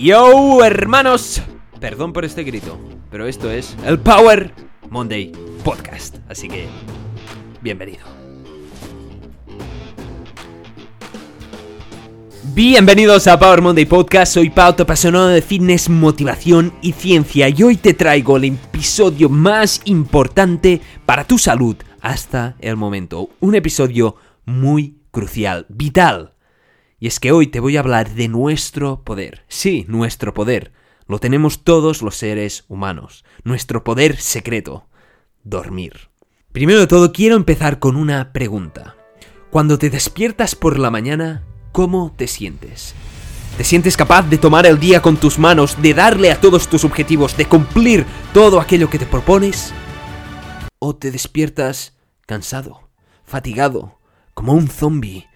[0.00, 1.42] Yo, hermanos.
[1.78, 2.78] Perdón por este grito,
[3.10, 4.54] pero esto es el Power
[4.88, 5.30] Monday
[5.62, 6.16] Podcast.
[6.26, 6.66] Así que,
[7.60, 8.00] bienvenido.
[12.54, 17.62] Bienvenidos a Power Monday Podcast, soy Pau, tu apasionado de fitness, motivación y ciencia y
[17.62, 23.28] hoy te traigo el episodio más importante para tu salud hasta el momento.
[23.40, 26.32] Un episodio muy crucial, vital.
[27.00, 29.46] Y es que hoy te voy a hablar de nuestro poder.
[29.48, 30.72] Sí, nuestro poder.
[31.08, 33.24] Lo tenemos todos los seres humanos.
[33.42, 34.86] Nuestro poder secreto.
[35.42, 36.10] Dormir.
[36.52, 38.96] Primero de todo, quiero empezar con una pregunta.
[39.50, 41.42] Cuando te despiertas por la mañana,
[41.72, 42.94] ¿cómo te sientes?
[43.56, 46.84] ¿Te sientes capaz de tomar el día con tus manos, de darle a todos tus
[46.84, 48.04] objetivos, de cumplir
[48.34, 49.72] todo aquello que te propones?
[50.78, 52.90] ¿O te despiertas cansado,
[53.24, 53.98] fatigado,
[54.34, 55.29] como un zombie,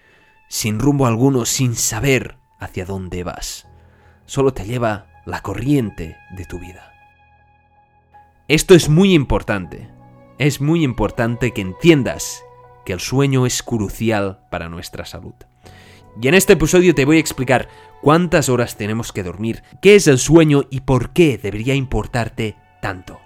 [0.55, 3.67] sin rumbo alguno, sin saber hacia dónde vas.
[4.25, 6.93] Solo te lleva la corriente de tu vida.
[8.47, 9.89] Esto es muy importante.
[10.37, 12.41] Es muy importante que entiendas
[12.85, 15.33] que el sueño es crucial para nuestra salud.
[16.21, 17.67] Y en este episodio te voy a explicar
[18.01, 23.19] cuántas horas tenemos que dormir, qué es el sueño y por qué debería importarte tanto.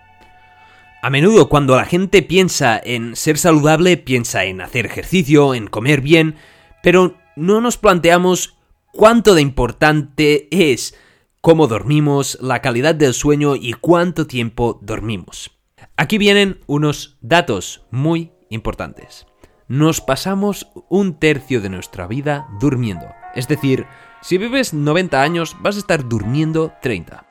[1.04, 6.02] A menudo cuando la gente piensa en ser saludable, piensa en hacer ejercicio, en comer
[6.02, 6.36] bien,
[6.82, 8.58] pero no nos planteamos
[8.94, 10.96] cuánto de importante es
[11.42, 15.52] cómo dormimos, la calidad del sueño y cuánto tiempo dormimos.
[15.96, 19.26] Aquí vienen unos datos muy importantes.
[19.68, 23.06] Nos pasamos un tercio de nuestra vida durmiendo.
[23.36, 23.86] Es decir,
[24.22, 27.29] si vives 90 años vas a estar durmiendo 30.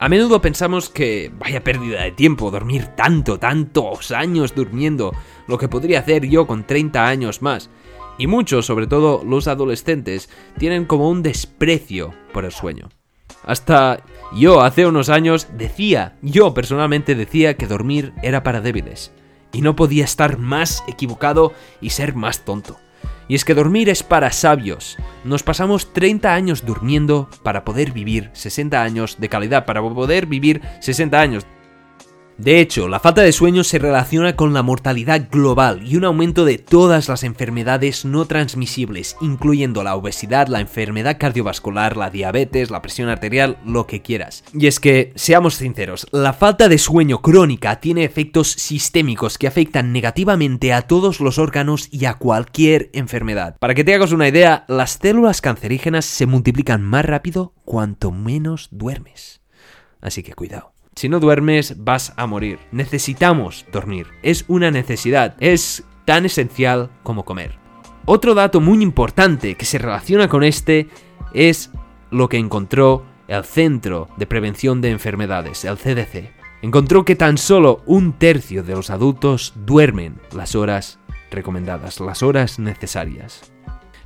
[0.00, 5.12] A menudo pensamos que vaya pérdida de tiempo dormir tanto, tantos años durmiendo,
[5.48, 7.68] lo que podría hacer yo con 30 años más.
[8.16, 12.90] Y muchos, sobre todo los adolescentes, tienen como un desprecio por el sueño.
[13.42, 14.04] Hasta
[14.36, 19.10] yo hace unos años decía, yo personalmente decía que dormir era para débiles.
[19.52, 22.76] Y no podía estar más equivocado y ser más tonto.
[23.28, 24.96] Y es que dormir es para sabios.
[25.22, 30.62] Nos pasamos 30 años durmiendo para poder vivir 60 años de calidad, para poder vivir
[30.80, 31.46] 60 años
[32.38, 36.44] de hecho, la falta de sueño se relaciona con la mortalidad global y un aumento
[36.44, 42.80] de todas las enfermedades no transmisibles, incluyendo la obesidad, la enfermedad cardiovascular, la diabetes, la
[42.80, 44.44] presión arterial, lo que quieras.
[44.54, 49.92] Y es que, seamos sinceros, la falta de sueño crónica tiene efectos sistémicos que afectan
[49.92, 53.56] negativamente a todos los órganos y a cualquier enfermedad.
[53.58, 58.68] Para que te hagas una idea, las células cancerígenas se multiplican más rápido cuanto menos
[58.70, 59.40] duermes.
[60.00, 60.77] Así que cuidado.
[60.98, 62.58] Si no duermes vas a morir.
[62.72, 64.08] Necesitamos dormir.
[64.24, 65.36] Es una necesidad.
[65.38, 67.56] Es tan esencial como comer.
[68.04, 70.88] Otro dato muy importante que se relaciona con este
[71.32, 71.70] es
[72.10, 76.32] lo que encontró el Centro de Prevención de Enfermedades, el CDC.
[76.62, 80.98] Encontró que tan solo un tercio de los adultos duermen las horas
[81.30, 83.52] recomendadas, las horas necesarias.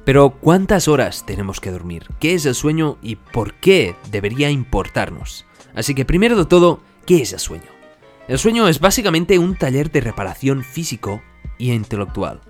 [0.04, 2.06] Pero ¿cuántas horas tenemos que dormir?
[2.20, 5.46] ¿Qué es el sueño y por qué debería importarnos?
[5.74, 7.70] Así que primero de todo, ¿qué es el sueño?
[8.28, 11.22] El sueño es básicamente un taller de reparación físico
[11.58, 12.40] y intelectual.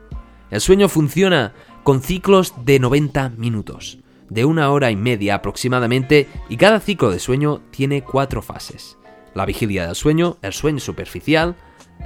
[0.51, 6.57] El sueño funciona con ciclos de 90 minutos, de una hora y media aproximadamente, y
[6.57, 8.99] cada ciclo de sueño tiene cuatro fases.
[9.35, 11.57] La vigilia del sueño, el sueño superficial,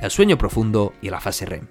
[0.01, 1.67] el sueño profundo y la fase REM.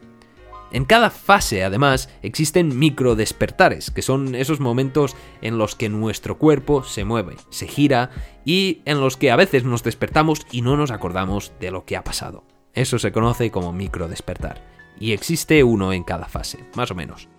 [0.72, 6.38] En cada fase, además, existen micro despertares, que son esos momentos en los que nuestro
[6.38, 8.10] cuerpo se mueve, se gira
[8.44, 11.96] y en los que a veces nos despertamos y no nos acordamos de lo que
[11.96, 12.44] ha pasado.
[12.74, 14.62] Eso se conoce como micro despertar.
[15.00, 17.30] Y existe uno en cada fase, más o menos.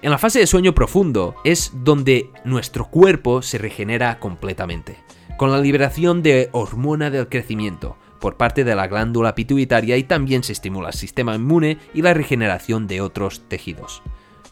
[0.00, 4.96] En la fase de sueño profundo es donde nuestro cuerpo se regenera completamente,
[5.36, 10.42] con la liberación de hormona del crecimiento, por parte de la glándula pituitaria y también
[10.42, 14.02] se estimula el sistema inmune y la regeneración de otros tejidos.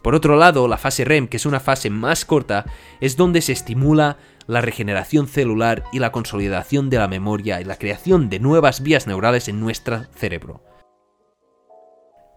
[0.02, 2.64] Por otro lado, la fase REM, que es una fase más corta,
[3.00, 7.76] es donde se estimula la regeneración celular y la consolidación de la memoria y la
[7.76, 10.62] creación de nuevas vías neurales en nuestro cerebro.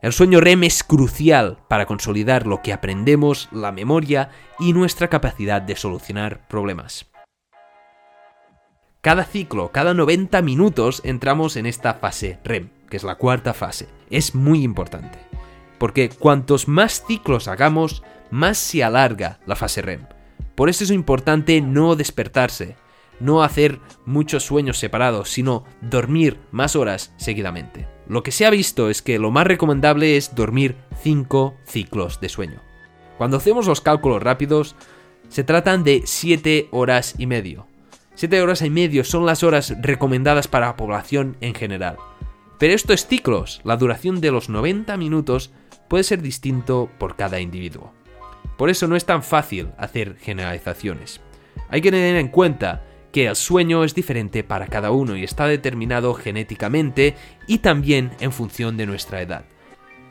[0.02, 5.62] El sueño REM es crucial para consolidar lo que aprendemos, la memoria y nuestra capacidad
[5.62, 7.12] de solucionar problemas.
[9.02, 13.88] Cada ciclo, cada 90 minutos entramos en esta fase REM, que es la cuarta fase.
[14.10, 15.20] Es muy importante,
[15.78, 20.06] porque cuantos más ciclos hagamos, más se alarga la fase REM.
[20.54, 22.76] Por eso es importante no despertarse,
[23.22, 27.88] no hacer muchos sueños separados, sino dormir más horas seguidamente.
[28.06, 32.28] Lo que se ha visto es que lo más recomendable es dormir 5 ciclos de
[32.28, 32.62] sueño.
[33.18, 34.76] Cuando hacemos los cálculos rápidos,
[35.30, 37.69] Se tratan de 7 horas y medio.
[38.20, 41.96] 7 horas y medio son las horas recomendadas para la población en general.
[42.58, 45.54] Pero esto es ciclos, la duración de los 90 minutos
[45.88, 47.94] puede ser distinto por cada individuo.
[48.58, 51.22] Por eso no es tan fácil hacer generalizaciones.
[51.70, 52.84] Hay que tener en cuenta
[53.14, 57.16] que el sueño es diferente para cada uno y está determinado genéticamente
[57.48, 59.46] y también en función de nuestra edad.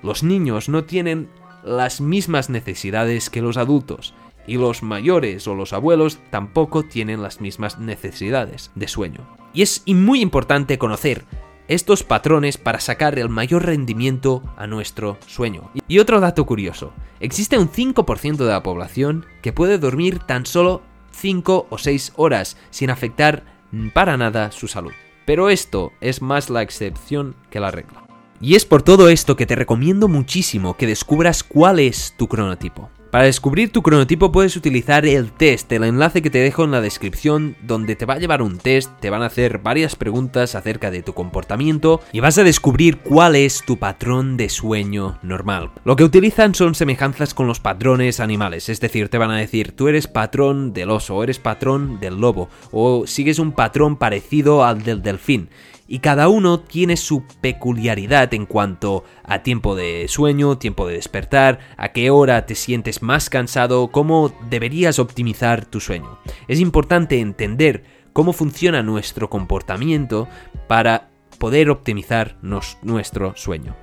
[0.03, 1.29] Los niños no tienen
[1.63, 4.15] las mismas necesidades que los adultos
[4.49, 9.21] y los mayores o los abuelos tampoco tienen las mismas necesidades de sueño.
[9.53, 11.25] Y es muy importante conocer
[11.69, 15.71] estos patrones para sacar el mayor rendimiento a nuestro sueño.
[15.87, 20.83] Y otro dato curioso, existe un 5% de la población que puede dormir tan solo
[21.13, 23.45] 5 o 6 horas sin afectar
[23.93, 24.93] para nada su salud.
[25.27, 28.07] Pero esto es más la excepción que la regla.
[28.41, 32.89] Y es por todo esto que te recomiendo muchísimo que descubras cuál es tu cronotipo.
[33.11, 36.83] Para descubrir tu cronotipo puedes utilizar el test, el enlace que te dejo en la
[36.83, 40.91] descripción, donde te va a llevar un test, te van a hacer varias preguntas acerca
[40.91, 45.71] de tu comportamiento y vas a descubrir cuál es tu patrón de sueño normal.
[45.85, 49.73] Lo que utilizan son semejanzas con los patrones animales, es decir, te van a decir
[49.73, 54.67] tú eres patrón del oso o eres patrón del lobo o sigues un patrón parecido
[54.67, 55.49] al del delfín
[55.89, 61.59] y cada uno tiene su peculiaridad en cuanto a tiempo de sueño, tiempo de despertar,
[61.79, 66.19] a qué hora te sientes más cansado, cómo deberías optimizar tu sueño.
[66.47, 70.29] Es importante entender cómo funciona nuestro comportamiento
[70.67, 71.09] para
[71.39, 73.75] poder optimizar nuestro sueño.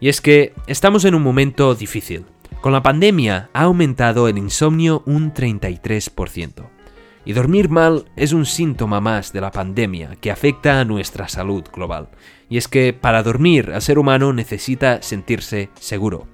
[0.00, 2.24] Y es que estamos en un momento difícil.
[2.60, 6.81] Con la pandemia ha aumentado el insomnio un 33%.
[7.24, 11.64] Y dormir mal es un síntoma más de la pandemia que afecta a nuestra salud
[11.72, 12.08] global.
[12.48, 16.26] Y es que para dormir el ser humano necesita sentirse seguro.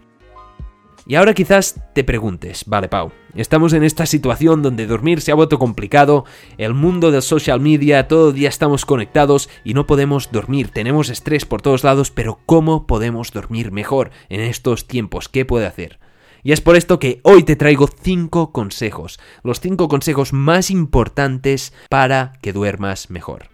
[1.09, 5.35] Y ahora quizás te preguntes, vale Pau, estamos en esta situación donde dormir se ha
[5.35, 6.27] vuelto complicado,
[6.59, 11.09] el mundo del social media, todo el día estamos conectados y no podemos dormir, tenemos
[11.09, 15.31] estrés por todos lados, pero ¿cómo podemos dormir mejor en estos tiempos?
[15.31, 15.99] ¿Qué puede hacer?
[16.43, 21.73] Y es por esto que hoy te traigo 5 consejos, los 5 consejos más importantes
[21.89, 23.51] para que duermas mejor.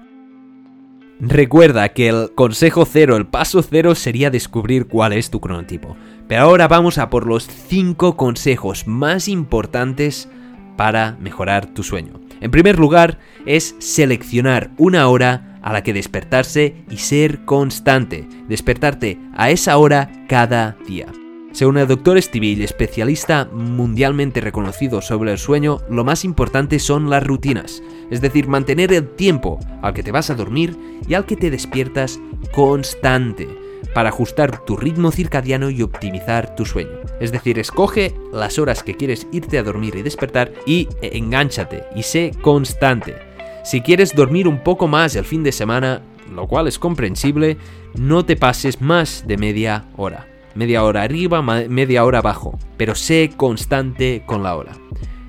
[1.21, 5.97] Recuerda que el consejo cero, el paso cero sería descubrir cuál es tu cronotipo.
[6.27, 10.29] Pero ahora vamos a por los 5 consejos más importantes
[10.77, 12.21] para mejorar tu sueño.
[12.41, 18.29] En primer lugar, es seleccionar una hora a la que despertarse y ser constante.
[18.49, 21.07] Despertarte a esa hora cada día.
[21.55, 22.21] Según el Dr.
[22.21, 27.81] Stevie, especialista mundialmente reconocido sobre el sueño, lo más importante son las rutinas,
[28.11, 31.53] es decir, mantener el tiempo al que te vas a dormir y al que te
[31.53, 32.19] despiertas
[32.53, 33.47] constante,
[33.95, 36.99] para ajustar tu ritmo circadiano y optimizar tu sueño.
[37.21, 42.03] Es decir, escoge las horas que quieres irte a dormir y despertar y engánchate y
[42.03, 43.15] sé constante.
[43.63, 46.03] Si quieres dormir un poco más el fin de semana,
[46.35, 47.59] lo cual es comprensible,
[47.97, 53.33] no te pases más de media hora media hora arriba, media hora abajo, pero sé
[53.37, 54.73] constante con la hora.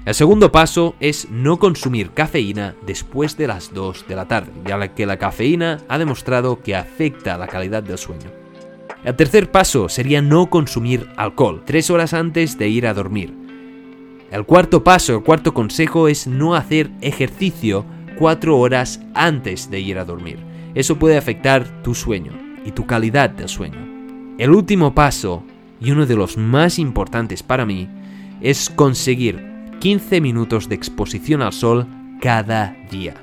[0.05, 4.93] El segundo paso es no consumir cafeína después de las 2 de la tarde, ya
[4.93, 8.29] que la cafeína ha demostrado que afecta la calidad del sueño.
[9.03, 13.33] El tercer paso sería no consumir alcohol, 3 horas antes de ir a dormir.
[14.31, 17.85] El cuarto paso, el cuarto consejo es no hacer ejercicio
[18.17, 20.39] 4 horas antes de ir a dormir.
[20.73, 22.33] Eso puede afectar tu sueño
[22.63, 23.84] y tu calidad del sueño.
[24.37, 25.43] El último paso,
[25.79, 27.87] y uno de los más importantes para mí,
[28.41, 29.41] es conseguir
[29.79, 31.87] 15 minutos de exposición al sol
[32.21, 33.13] cada día.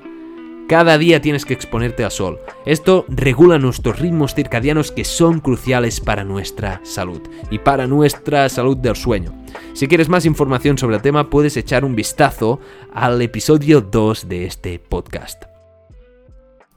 [0.68, 2.38] Cada día tienes que exponerte al sol.
[2.64, 8.78] Esto regula nuestros ritmos circadianos que son cruciales para nuestra salud y para nuestra salud
[8.78, 9.34] del sueño.
[9.74, 12.58] Si quieres más información sobre el tema, puedes echar un vistazo
[12.94, 15.51] al episodio 2 de este podcast.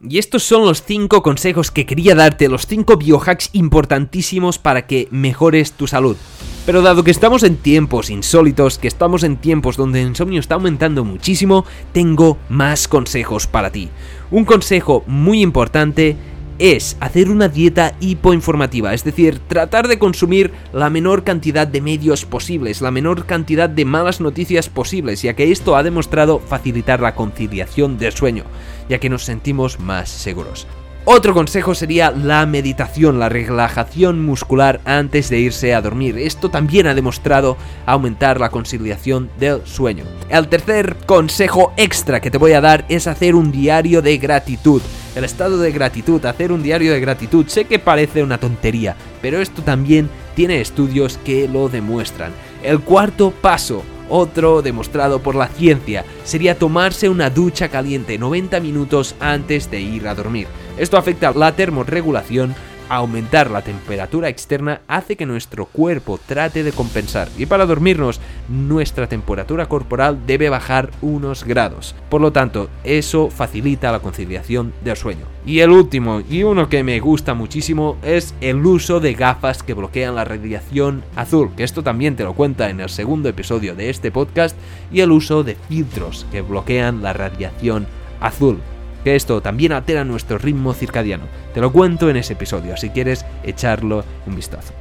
[0.08, 5.08] Y estos son los 5 consejos que quería darte, los 5 biohacks importantísimos para que
[5.10, 6.16] mejores tu salud.
[6.64, 10.54] Pero dado que estamos en tiempos insólitos, que estamos en tiempos donde el insomnio está
[10.54, 13.88] aumentando muchísimo, tengo más consejos para ti.
[14.30, 16.16] Un consejo muy importante
[16.58, 22.24] es hacer una dieta hipoinformativa, es decir, tratar de consumir la menor cantidad de medios
[22.24, 27.14] posibles, la menor cantidad de malas noticias posibles, ya que esto ha demostrado facilitar la
[27.14, 28.44] conciliación del sueño,
[28.88, 30.66] ya que nos sentimos más seguros.
[31.08, 36.18] Otro consejo sería la meditación, la relajación muscular antes de irse a dormir.
[36.18, 40.02] Esto también ha demostrado aumentar la conciliación del sueño.
[40.28, 44.82] El tercer consejo extra que te voy a dar es hacer un diario de gratitud.
[45.16, 49.40] El estado de gratitud, hacer un diario de gratitud, sé que parece una tontería, pero
[49.40, 52.32] esto también tiene estudios que lo demuestran.
[52.62, 59.16] El cuarto paso, Otro demostrado por la ciencia sería tomarse una ducha caliente 90 minutos
[59.18, 60.46] antes de ir a dormir.
[60.78, 62.54] Esto afecta la termorregulación
[62.88, 69.08] aumentar la temperatura externa hace que nuestro cuerpo trate de compensar y para dormirnos nuestra
[69.08, 71.94] temperatura corporal debe bajar unos grados.
[72.08, 75.26] Por lo tanto, eso facilita la conciliación del sueño.
[75.44, 79.74] Y el último, y uno que me gusta muchísimo, es el uso de gafas que
[79.74, 83.90] bloquean la radiación azul, que esto también te lo cuenta en el segundo episodio de
[83.90, 84.56] este podcast,
[84.92, 87.86] y el uso de filtros que bloquean la radiación
[88.20, 88.60] azul
[89.06, 91.26] que esto también altera nuestro ritmo circadiano.
[91.54, 94.72] Te lo cuento en ese episodio, si quieres echarlo un vistazo.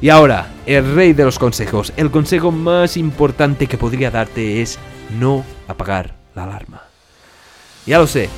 [0.00, 1.92] Y ahora, el rey de los consejos.
[1.96, 4.80] El consejo más importante que podría darte es
[5.16, 6.82] no apagar la alarma.
[7.86, 8.28] Ya lo sé,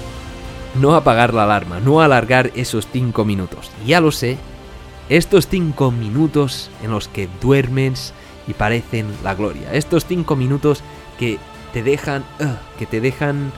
[0.79, 3.71] no apagar la alarma, no alargar esos 5 minutos.
[3.87, 4.37] Ya lo sé,
[5.09, 8.13] estos 5 minutos en los que duermes
[8.47, 9.73] y parecen la gloria.
[9.73, 10.83] Estos 5 minutos
[11.19, 11.39] que
[11.73, 12.25] te dejan,
[12.79, 13.53] que te dejan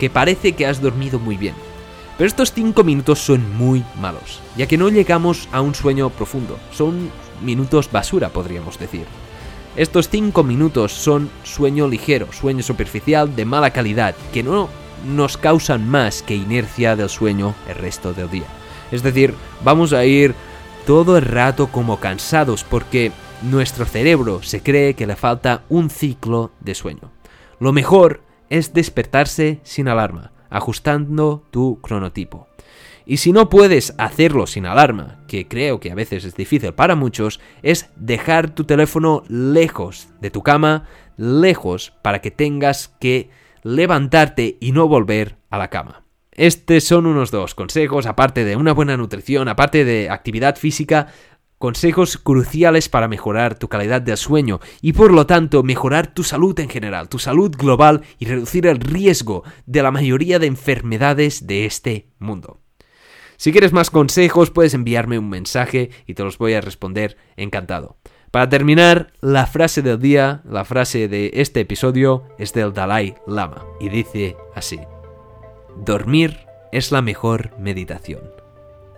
[0.00, 1.54] que parece que has dormido muy bien.
[2.16, 6.58] Pero estos 5 minutos son muy malos, ya que no llegamos a un sueño profundo,
[6.72, 7.10] son
[7.42, 9.04] minutos basura podríamos decir.
[9.76, 14.68] Estos 5 minutos son sueño ligero, sueño superficial de mala calidad, que no
[15.06, 18.46] nos causan más que inercia del sueño el resto del día.
[18.90, 20.34] Es decir, vamos a ir
[20.86, 26.50] todo el rato como cansados porque nuestro cerebro se cree que le falta un ciclo
[26.60, 27.12] de sueño.
[27.60, 32.48] Lo mejor es despertarse sin alarma, ajustando tu cronotipo.
[33.06, 36.94] Y si no puedes hacerlo sin alarma, que creo que a veces es difícil para
[36.94, 40.84] muchos, es dejar tu teléfono lejos de tu cama,
[41.16, 43.30] lejos para que tengas que
[43.62, 46.04] levantarte y no volver a la cama.
[46.32, 51.08] Estos son unos dos consejos, aparte de una buena nutrición, aparte de actividad física,
[51.60, 56.58] consejos cruciales para mejorar tu calidad de sueño y por lo tanto mejorar tu salud
[56.58, 61.66] en general, tu salud global y reducir el riesgo de la mayoría de enfermedades de
[61.66, 62.60] este mundo.
[63.36, 67.98] Si quieres más consejos puedes enviarme un mensaje y te los voy a responder encantado.
[68.30, 73.66] Para terminar, la frase del día, la frase de este episodio es del Dalai Lama
[73.80, 74.80] y dice así.
[75.76, 76.38] Dormir
[76.72, 78.22] es la mejor meditación.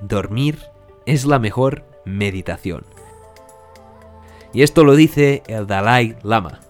[0.01, 0.61] Dormir
[1.07, 2.85] es la mejor meditación.
[4.53, 6.61] Y esto lo dice el Dalai Lama,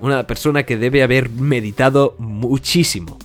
[0.00, 3.18] una persona que debe haber meditado muchísimo.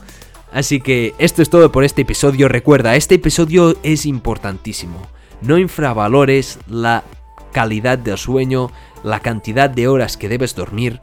[0.52, 2.48] Así que esto es todo por este episodio.
[2.48, 5.08] Recuerda, este episodio es importantísimo.
[5.42, 7.04] No infravalores la
[7.52, 8.72] calidad del sueño,
[9.04, 11.02] la cantidad de horas que debes dormir.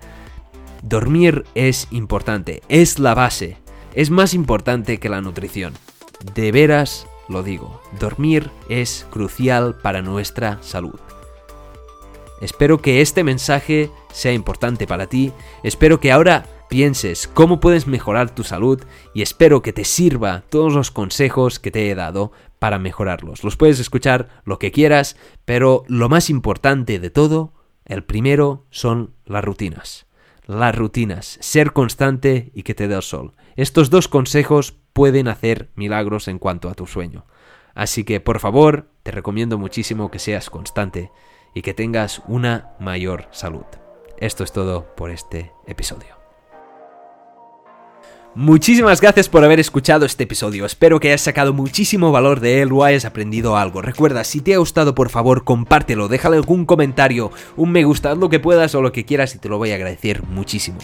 [0.82, 3.56] Dormir es importante, es la base,
[3.94, 5.74] es más importante que la nutrición.
[6.34, 10.98] De veras lo digo, dormir es crucial para nuestra salud.
[12.40, 18.34] Espero que este mensaje sea importante para ti, espero que ahora pienses cómo puedes mejorar
[18.34, 18.82] tu salud
[19.14, 23.44] y espero que te sirva todos los consejos que te he dado para mejorarlos.
[23.44, 27.52] Los puedes escuchar lo que quieras, pero lo más importante de todo,
[27.84, 30.06] el primero son las rutinas.
[30.46, 33.32] Las rutinas, ser constante y que te dé el sol.
[33.56, 37.26] Estos dos consejos pueden hacer milagros en cuanto a tu sueño.
[37.74, 41.10] Así que por favor, te recomiendo muchísimo que seas constante
[41.54, 43.66] y que tengas una mayor salud.
[44.18, 46.24] Esto es todo por este episodio.
[48.36, 52.72] Muchísimas gracias por haber escuchado este episodio, espero que hayas sacado muchísimo valor de él
[52.72, 53.80] o hayas aprendido algo.
[53.80, 58.28] Recuerda, si te ha gustado por favor compártelo, déjale algún comentario, un me gusta, lo
[58.30, 60.78] que puedas o lo que quieras y te lo voy a agradecer muchísimo.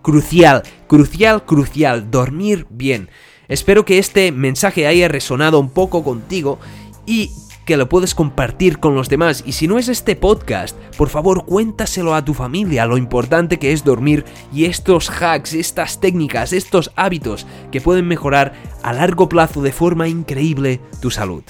[0.00, 3.10] Crucial, crucial, crucial, dormir bien.
[3.48, 6.58] Espero que este mensaje haya resonado un poco contigo
[7.06, 7.30] y
[7.64, 9.42] que lo puedes compartir con los demás.
[9.46, 13.72] Y si no es este podcast, por favor cuéntaselo a tu familia lo importante que
[13.72, 19.62] es dormir y estos hacks, estas técnicas, estos hábitos que pueden mejorar a largo plazo
[19.62, 21.42] de forma increíble tu salud.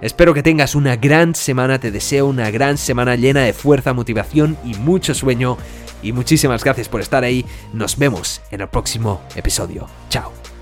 [0.00, 4.58] Espero que tengas una gran semana, te deseo una gran semana llena de fuerza, motivación
[4.64, 5.56] y mucho sueño.
[6.02, 7.46] Y muchísimas gracias por estar ahí.
[7.72, 9.86] Nos vemos en el próximo episodio.
[10.10, 10.53] Chao.